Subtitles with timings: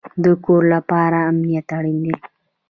[0.23, 2.15] د کور لپاره امنیت اړین دی